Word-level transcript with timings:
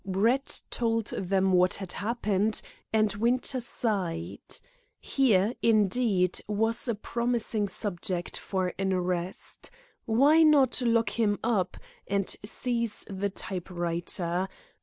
Brett 0.03 0.63
told 0.71 1.05
them 1.09 1.51
what 1.51 1.75
had 1.75 1.91
happened, 1.91 2.63
and 2.91 3.13
Winter 3.13 3.59
sighed. 3.61 4.59
Here, 4.99 5.53
indeed, 5.61 6.41
was 6.47 6.87
a 6.87 6.95
promising 6.95 7.67
subject 7.67 8.35
for 8.35 8.73
an 8.79 8.93
arrest. 8.93 9.69
Why 10.05 10.41
not 10.41 10.81
lock 10.81 11.11
him 11.19 11.37
up, 11.43 11.77
and 12.07 12.35
seize 12.43 13.05
the 13.11 13.29
type 13.29 13.69
writer? 13.69 14.47